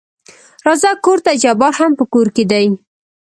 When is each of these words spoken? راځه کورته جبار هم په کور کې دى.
راځه 0.67 0.91
کورته 1.05 1.31
جبار 1.43 1.73
هم 1.81 1.91
په 1.99 2.05
کور 2.13 2.27
کې 2.35 2.43
دى. 2.51 2.67